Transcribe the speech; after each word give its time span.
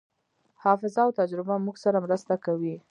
حافظه 0.63 1.01
او 1.05 1.11
تجربه 1.19 1.55
موږ 1.65 1.75
سره 1.83 1.97
مرسته 2.05 2.33
کوي. 2.45 2.75